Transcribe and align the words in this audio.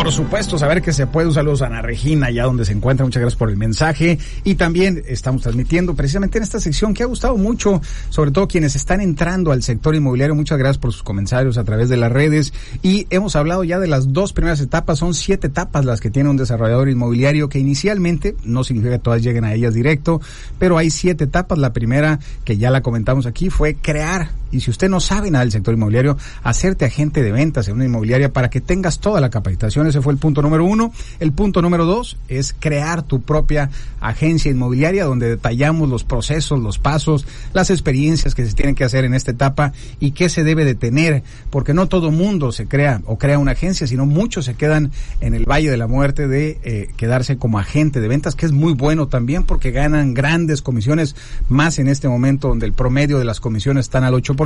Por 0.00 0.12
supuesto, 0.12 0.56
saber 0.56 0.80
que 0.80 0.94
se 0.94 1.06
puede. 1.06 1.28
Un 1.28 1.34
saludo 1.34 1.62
a 1.62 1.66
Ana 1.66 1.82
Regina, 1.82 2.28
allá 2.28 2.44
donde 2.44 2.64
se 2.64 2.72
encuentra. 2.72 3.04
Muchas 3.04 3.20
gracias 3.20 3.38
por 3.38 3.50
el 3.50 3.58
mensaje. 3.58 4.18
Y 4.44 4.54
también 4.54 5.02
estamos 5.06 5.42
transmitiendo 5.42 5.94
precisamente 5.94 6.38
en 6.38 6.42
esta 6.42 6.58
sección 6.58 6.94
que 6.94 7.02
ha 7.02 7.06
gustado 7.06 7.36
mucho, 7.36 7.82
sobre 8.08 8.30
todo 8.30 8.48
quienes 8.48 8.74
están 8.76 9.02
entrando 9.02 9.52
al 9.52 9.62
sector 9.62 9.94
inmobiliario. 9.94 10.34
Muchas 10.34 10.56
gracias 10.56 10.78
por 10.78 10.92
sus 10.92 11.02
comentarios 11.02 11.58
a 11.58 11.64
través 11.64 11.90
de 11.90 11.98
las 11.98 12.10
redes. 12.10 12.54
Y 12.82 13.08
hemos 13.10 13.36
hablado 13.36 13.62
ya 13.62 13.78
de 13.78 13.88
las 13.88 14.14
dos 14.14 14.32
primeras 14.32 14.62
etapas. 14.62 14.98
Son 14.98 15.12
siete 15.12 15.48
etapas 15.48 15.84
las 15.84 16.00
que 16.00 16.08
tiene 16.08 16.30
un 16.30 16.38
desarrollador 16.38 16.88
inmobiliario 16.88 17.50
que 17.50 17.58
inicialmente 17.58 18.36
no 18.42 18.64
significa 18.64 18.94
que 18.94 19.00
todas 19.00 19.22
lleguen 19.22 19.44
a 19.44 19.52
ellas 19.52 19.74
directo, 19.74 20.22
pero 20.58 20.78
hay 20.78 20.88
siete 20.88 21.24
etapas. 21.24 21.58
La 21.58 21.74
primera, 21.74 22.20
que 22.46 22.56
ya 22.56 22.70
la 22.70 22.80
comentamos 22.80 23.26
aquí, 23.26 23.50
fue 23.50 23.74
crear 23.74 24.30
y 24.52 24.60
si 24.60 24.70
usted 24.70 24.88
no 24.88 25.00
sabe 25.00 25.30
nada 25.30 25.44
del 25.44 25.52
sector 25.52 25.74
inmobiliario, 25.74 26.16
hacerte 26.42 26.84
agente 26.84 27.22
de 27.22 27.32
ventas 27.32 27.68
en 27.68 27.74
una 27.74 27.84
inmobiliaria 27.84 28.32
para 28.32 28.50
que 28.50 28.60
tengas 28.60 28.98
toda 28.98 29.20
la 29.20 29.30
capacitación. 29.30 29.86
Ese 29.86 30.00
fue 30.00 30.12
el 30.12 30.18
punto 30.18 30.42
número 30.42 30.64
uno. 30.64 30.92
El 31.20 31.32
punto 31.32 31.62
número 31.62 31.84
dos 31.84 32.16
es 32.28 32.54
crear 32.58 33.02
tu 33.02 33.20
propia 33.22 33.70
agencia 34.00 34.50
inmobiliaria 34.50 35.04
donde 35.04 35.28
detallamos 35.28 35.88
los 35.88 36.04
procesos, 36.04 36.58
los 36.60 36.78
pasos, 36.78 37.26
las 37.52 37.70
experiencias 37.70 38.34
que 38.34 38.46
se 38.46 38.54
tienen 38.54 38.74
que 38.74 38.84
hacer 38.84 39.04
en 39.04 39.14
esta 39.14 39.30
etapa 39.30 39.72
y 40.00 40.12
qué 40.12 40.28
se 40.28 40.42
debe 40.42 40.64
de 40.64 40.74
tener, 40.74 41.22
porque 41.50 41.74
no 41.74 41.86
todo 41.86 42.10
mundo 42.10 42.52
se 42.52 42.66
crea 42.66 43.02
o 43.06 43.18
crea 43.18 43.38
una 43.38 43.52
agencia, 43.52 43.86
sino 43.86 44.06
muchos 44.06 44.46
se 44.46 44.54
quedan 44.54 44.90
en 45.20 45.34
el 45.34 45.44
Valle 45.44 45.70
de 45.70 45.76
la 45.76 45.86
Muerte 45.86 46.28
de 46.28 46.58
eh, 46.62 46.88
quedarse 46.96 47.36
como 47.36 47.58
agente 47.58 48.00
de 48.00 48.08
ventas, 48.08 48.34
que 48.34 48.46
es 48.46 48.52
muy 48.52 48.72
bueno 48.72 49.08
también 49.08 49.44
porque 49.44 49.70
ganan 49.70 50.14
grandes 50.14 50.62
comisiones, 50.62 51.14
más 51.48 51.78
en 51.78 51.88
este 51.88 52.08
momento 52.08 52.48
donde 52.48 52.66
el 52.66 52.72
promedio 52.72 53.18
de 53.18 53.24
las 53.24 53.40
comisiones 53.40 53.86
están 53.86 54.04
al 54.04 54.14
8%. 54.14 54.39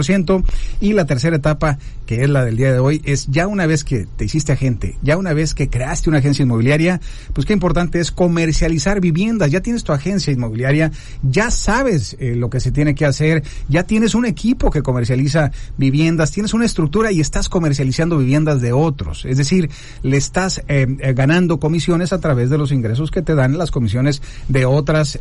Y 0.80 0.93
la 0.93 1.07
tercera 1.07 1.37
etapa, 1.37 1.79
que 2.05 2.25
es 2.25 2.29
la 2.29 2.45
del 2.45 2.57
día 2.57 2.73
de 2.73 2.80
hoy, 2.80 3.01
es 3.05 3.29
ya 3.29 3.47
una 3.47 3.66
vez 3.66 3.85
que 3.85 4.07
te 4.16 4.25
hiciste 4.25 4.52
agente, 4.52 4.97
ya 5.02 5.16
una 5.16 5.33
vez 5.33 5.55
que 5.55 5.69
creaste 5.69 6.09
una 6.09 6.19
agencia 6.19 6.43
inmobiliaria, 6.43 7.01
pues 7.33 7.47
qué 7.47 7.52
importante 7.52 8.01
es 8.01 8.11
comercializar 8.11 9.01
viviendas. 9.01 9.51
Ya 9.52 9.60
tienes 9.60 9.85
tu 9.85 9.93
agencia 9.93 10.33
inmobiliaria, 10.33 10.91
ya 11.23 11.51
sabes 11.51 12.16
eh, 12.18 12.35
lo 12.35 12.51
que 12.51 12.59
se 12.59 12.73
tiene 12.73 12.96
que 12.96 13.07
hacer, 13.07 13.45
ya 13.68 13.85
tienes 13.85 14.16
un 14.16 14.27
equipo 14.27 14.71
que 14.71 14.83
comercializa 14.83 15.52
viviendas, 15.77 16.33
tienes 16.33 16.55
una 16.55 16.65
estructura 16.65 17.13
y 17.13 17.21
estás 17.21 17.49
comercializando 17.49 18.18
viviendas 18.18 18.61
de 18.61 18.73
otros. 18.73 19.24
Es 19.24 19.38
decir, 19.38 19.71
le 20.02 20.16
estás 20.16 20.59
eh, 20.66 20.87
eh, 20.99 21.13
ganando 21.15 21.61
comisiones 21.61 22.13
a 22.13 22.21
través 22.21 22.51
de 22.51 22.59
los 22.59 22.73
ingresos 22.73 23.13
que 23.13 23.23
te 23.23 23.37
dan 23.37 23.59
las 23.59 23.71
comisiones 23.71 24.23
de 24.49 24.65
otras 24.65 25.18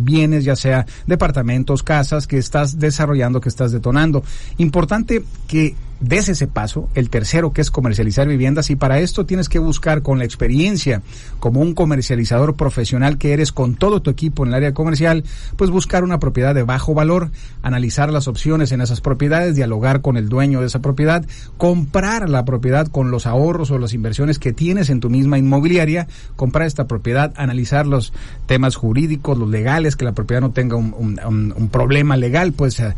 bienes, 0.00 0.44
ya 0.44 0.56
sea 0.56 0.86
departamentos, 1.06 1.82
casas 1.82 2.26
que 2.26 2.38
estás 2.38 2.78
desarrollando, 2.78 3.40
que 3.40 3.48
estás 3.48 3.72
detonando. 3.72 4.11
Importante 4.58 5.22
que 5.46 5.74
des 6.02 6.28
ese 6.28 6.46
paso, 6.46 6.88
el 6.94 7.10
tercero 7.10 7.52
que 7.52 7.60
es 7.60 7.70
comercializar 7.70 8.28
viviendas. 8.28 8.70
Y 8.70 8.76
para 8.76 8.98
esto 9.00 9.26
tienes 9.26 9.48
que 9.48 9.58
buscar 9.58 10.02
con 10.02 10.18
la 10.18 10.24
experiencia 10.24 11.02
como 11.38 11.60
un 11.60 11.74
comercializador 11.74 12.54
profesional 12.54 13.18
que 13.18 13.32
eres 13.32 13.52
con 13.52 13.74
todo 13.76 14.02
tu 14.02 14.10
equipo 14.10 14.42
en 14.42 14.50
el 14.50 14.54
área 14.54 14.74
comercial, 14.74 15.24
pues 15.56 15.70
buscar 15.70 16.04
una 16.04 16.18
propiedad 16.18 16.54
de 16.54 16.62
bajo 16.62 16.94
valor, 16.94 17.30
analizar 17.62 18.12
las 18.12 18.28
opciones 18.28 18.72
en 18.72 18.80
esas 18.80 19.00
propiedades, 19.00 19.54
dialogar 19.54 20.00
con 20.00 20.16
el 20.16 20.28
dueño 20.28 20.60
de 20.60 20.66
esa 20.66 20.80
propiedad, 20.80 21.24
comprar 21.56 22.28
la 22.28 22.44
propiedad 22.44 22.86
con 22.88 23.10
los 23.10 23.26
ahorros 23.26 23.70
o 23.70 23.78
las 23.78 23.94
inversiones 23.94 24.38
que 24.38 24.52
tienes 24.52 24.90
en 24.90 25.00
tu 25.00 25.10
misma 25.10 25.38
inmobiliaria, 25.38 26.08
comprar 26.36 26.66
esta 26.66 26.86
propiedad, 26.86 27.32
analizar 27.36 27.86
los 27.86 28.12
temas 28.46 28.76
jurídicos, 28.76 29.38
los 29.38 29.48
legales, 29.48 29.96
que 29.96 30.04
la 30.04 30.12
propiedad 30.12 30.40
no 30.40 30.50
tenga 30.50 30.76
un, 30.76 31.68
problema 31.70 32.16
legal, 32.16 32.52
pues 32.52 32.80
a 32.80 32.94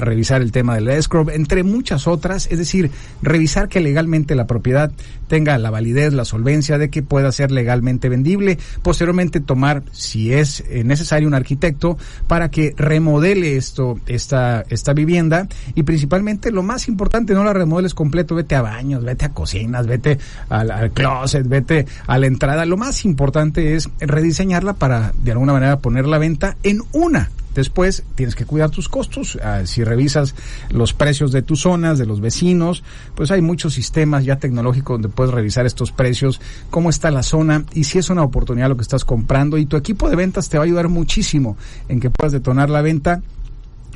revisar 0.00 0.40
el 0.40 0.52
tema 0.52 0.76
del 0.76 0.88
escrow, 0.88 1.28
entre 1.30 1.62
muchas 1.62 2.06
otras, 2.06 2.43
es 2.50 2.58
decir, 2.58 2.90
revisar 3.22 3.68
que 3.68 3.80
legalmente 3.80 4.34
la 4.34 4.46
propiedad 4.46 4.92
tenga 5.28 5.56
la 5.58 5.70
validez, 5.70 6.12
la 6.12 6.24
solvencia 6.24 6.78
de 6.78 6.90
que 6.90 7.02
pueda 7.02 7.32
ser 7.32 7.50
legalmente 7.50 8.08
vendible, 8.08 8.58
posteriormente 8.82 9.40
tomar, 9.40 9.82
si 9.92 10.32
es 10.32 10.62
eh, 10.68 10.84
necesario, 10.84 11.28
un 11.28 11.34
arquitecto 11.34 11.98
para 12.26 12.50
que 12.50 12.74
remodele 12.76 13.56
esto, 13.56 13.98
esta, 14.06 14.64
esta 14.68 14.92
vivienda 14.92 15.48
y 15.74 15.82
principalmente 15.82 16.50
lo 16.50 16.62
más 16.62 16.88
importante, 16.88 17.34
no 17.34 17.44
la 17.44 17.52
remodeles 17.52 17.94
completo, 17.94 18.34
vete 18.34 18.54
a 18.54 18.62
baños, 18.62 19.04
vete 19.04 19.24
a 19.24 19.30
cocinas, 19.30 19.86
vete 19.86 20.18
al, 20.48 20.70
al 20.70 20.90
closet, 20.92 21.46
vete 21.46 21.86
a 22.06 22.18
la 22.18 22.26
entrada, 22.26 22.64
lo 22.66 22.76
más 22.76 23.04
importante 23.04 23.74
es 23.74 23.88
rediseñarla 24.00 24.74
para 24.74 25.12
de 25.22 25.32
alguna 25.32 25.52
manera 25.52 25.78
poner 25.78 26.06
la 26.06 26.18
venta 26.18 26.56
en 26.62 26.80
una 26.92 27.30
Después 27.54 28.02
tienes 28.14 28.34
que 28.34 28.44
cuidar 28.44 28.70
tus 28.70 28.88
costos. 28.88 29.38
Ah, 29.42 29.62
si 29.64 29.84
revisas 29.84 30.34
los 30.70 30.92
precios 30.92 31.32
de 31.32 31.42
tus 31.42 31.60
zonas, 31.60 31.98
de 31.98 32.06
los 32.06 32.20
vecinos, 32.20 32.82
pues 33.14 33.30
hay 33.30 33.40
muchos 33.40 33.74
sistemas 33.74 34.24
ya 34.24 34.36
tecnológicos 34.36 34.94
donde 34.94 35.08
puedes 35.08 35.32
revisar 35.32 35.66
estos 35.66 35.92
precios, 35.92 36.40
cómo 36.70 36.90
está 36.90 37.10
la 37.10 37.22
zona 37.22 37.64
y 37.72 37.84
si 37.84 37.98
es 37.98 38.10
una 38.10 38.22
oportunidad 38.22 38.68
lo 38.68 38.76
que 38.76 38.82
estás 38.82 39.04
comprando. 39.04 39.58
Y 39.58 39.66
tu 39.66 39.76
equipo 39.76 40.10
de 40.10 40.16
ventas 40.16 40.48
te 40.48 40.58
va 40.58 40.64
a 40.64 40.66
ayudar 40.66 40.88
muchísimo 40.88 41.56
en 41.88 42.00
que 42.00 42.10
puedas 42.10 42.32
detonar 42.32 42.70
la 42.70 42.82
venta 42.82 43.22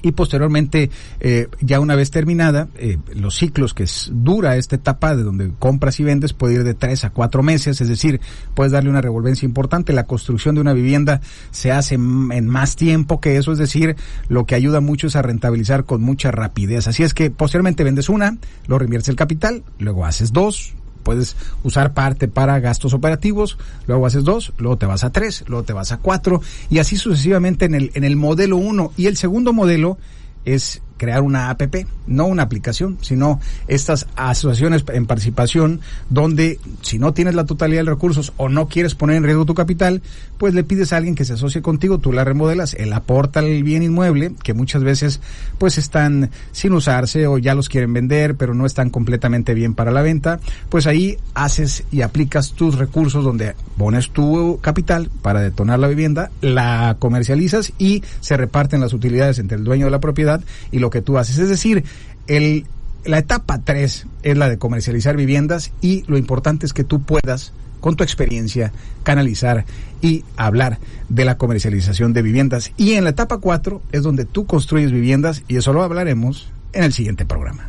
y 0.02 0.12
posteriormente, 0.12 0.90
eh, 1.20 1.48
ya 1.60 1.80
una 1.80 1.94
vez 1.94 2.10
terminada, 2.10 2.68
eh, 2.76 2.98
los 3.14 3.36
ciclos 3.36 3.74
que 3.74 3.86
dura 4.10 4.56
esta 4.56 4.76
etapa 4.76 5.16
de 5.16 5.22
donde 5.22 5.50
compras 5.58 5.98
y 6.00 6.04
vendes 6.04 6.32
puede 6.32 6.54
ir 6.54 6.64
de 6.64 6.74
tres 6.74 7.04
a 7.04 7.10
cuatro 7.10 7.42
meses, 7.42 7.80
es 7.80 7.88
decir, 7.88 8.20
puedes 8.54 8.72
darle 8.72 8.90
una 8.90 9.00
revolvencia 9.00 9.46
importante. 9.46 9.92
La 9.92 10.04
construcción 10.04 10.54
de 10.54 10.60
una 10.60 10.72
vivienda 10.72 11.20
se 11.50 11.72
hace 11.72 11.94
en 11.94 12.46
más 12.48 12.76
tiempo 12.76 13.20
que 13.20 13.36
eso, 13.36 13.52
es 13.52 13.58
decir, 13.58 13.96
lo 14.28 14.44
que 14.46 14.54
ayuda 14.54 14.80
mucho 14.80 15.06
es 15.06 15.16
a 15.16 15.22
rentabilizar 15.22 15.84
con 15.84 16.02
mucha 16.02 16.30
rapidez. 16.30 16.88
Así 16.88 17.02
es 17.02 17.14
que 17.14 17.30
posteriormente 17.30 17.84
vendes 17.84 18.08
una, 18.08 18.36
lo 18.66 18.78
reinviertes 18.78 19.08
el 19.08 19.16
capital, 19.16 19.62
luego 19.78 20.04
haces 20.04 20.32
dos, 20.32 20.74
puedes 21.02 21.36
usar 21.64 21.94
parte 21.94 22.28
para 22.28 22.60
gastos 22.60 22.94
operativos, 22.94 23.58
luego 23.86 24.06
haces 24.06 24.24
dos, 24.24 24.52
luego 24.58 24.76
te 24.76 24.86
vas 24.86 25.04
a 25.04 25.10
tres, 25.10 25.44
luego 25.46 25.64
te 25.64 25.72
vas 25.72 25.92
a 25.92 25.98
cuatro 25.98 26.40
y 26.70 26.78
así 26.78 26.96
sucesivamente 26.96 27.64
en 27.64 27.74
el, 27.74 27.90
en 27.94 28.04
el 28.04 28.16
modelo 28.16 28.56
uno. 28.56 28.92
Y 28.96 29.06
el 29.06 29.16
segundo 29.16 29.52
modelo 29.52 29.98
es 30.44 30.82
crear 30.98 31.22
una 31.22 31.48
APP, 31.50 31.86
no 32.06 32.26
una 32.26 32.42
aplicación, 32.42 32.98
sino 33.00 33.40
estas 33.66 34.06
asociaciones 34.16 34.84
en 34.92 35.06
participación 35.06 35.80
donde 36.10 36.60
si 36.82 36.98
no 36.98 37.14
tienes 37.14 37.34
la 37.34 37.46
totalidad 37.46 37.84
de 37.84 37.90
recursos 37.90 38.32
o 38.36 38.48
no 38.48 38.68
quieres 38.68 38.94
poner 38.94 39.16
en 39.16 39.24
riesgo 39.24 39.46
tu 39.46 39.54
capital, 39.54 40.02
pues 40.36 40.54
le 40.54 40.64
pides 40.64 40.92
a 40.92 40.98
alguien 40.98 41.14
que 41.14 41.24
se 41.24 41.34
asocie 41.34 41.62
contigo, 41.62 41.98
tú 41.98 42.12
la 42.12 42.24
remodelas, 42.24 42.74
él 42.74 42.92
aporta 42.92 43.40
el 43.40 43.62
bien 43.62 43.82
inmueble 43.82 44.32
que 44.42 44.54
muchas 44.54 44.84
veces 44.84 45.20
pues 45.58 45.78
están 45.78 46.30
sin 46.52 46.72
usarse 46.72 47.26
o 47.26 47.38
ya 47.38 47.54
los 47.54 47.68
quieren 47.68 47.92
vender, 47.92 48.34
pero 48.34 48.54
no 48.54 48.66
están 48.66 48.90
completamente 48.90 49.54
bien 49.54 49.74
para 49.74 49.90
la 49.90 50.02
venta, 50.02 50.40
pues 50.68 50.86
ahí 50.86 51.18
haces 51.34 51.84
y 51.90 52.02
aplicas 52.02 52.52
tus 52.52 52.76
recursos 52.76 53.24
donde 53.24 53.54
pones 53.76 54.10
tu 54.10 54.58
capital 54.60 55.10
para 55.22 55.40
detonar 55.40 55.78
la 55.78 55.88
vivienda, 55.88 56.30
la 56.40 56.96
comercializas 56.98 57.72
y 57.78 58.02
se 58.20 58.36
reparten 58.36 58.80
las 58.80 58.92
utilidades 58.92 59.38
entre 59.38 59.56
el 59.56 59.64
dueño 59.64 59.86
de 59.86 59.90
la 59.90 60.00
propiedad 60.00 60.40
y 60.72 60.78
lo 60.88 60.90
que 60.90 61.02
tú 61.02 61.18
haces. 61.18 61.38
Es 61.38 61.50
decir, 61.50 61.84
el, 62.26 62.66
la 63.04 63.18
etapa 63.18 63.60
3 63.62 64.06
es 64.22 64.36
la 64.36 64.48
de 64.48 64.58
comercializar 64.58 65.16
viviendas 65.16 65.70
y 65.82 66.02
lo 66.06 66.16
importante 66.16 66.64
es 66.64 66.72
que 66.72 66.82
tú 66.84 67.02
puedas 67.02 67.52
con 67.80 67.94
tu 67.94 68.02
experiencia, 68.02 68.72
canalizar 69.02 69.66
y 70.00 70.24
hablar 70.36 70.78
de 71.08 71.24
la 71.24 71.36
comercialización 71.36 72.12
de 72.12 72.22
viviendas. 72.22 72.72
Y 72.76 72.94
en 72.94 73.04
la 73.04 73.10
etapa 73.10 73.38
4 73.38 73.82
es 73.92 74.02
donde 74.02 74.24
tú 74.24 74.46
construyes 74.46 74.90
viviendas 74.90 75.42
y 75.46 75.56
eso 75.56 75.72
lo 75.72 75.82
hablaremos 75.82 76.48
en 76.72 76.84
el 76.84 76.92
siguiente 76.92 77.26
programa. 77.26 77.68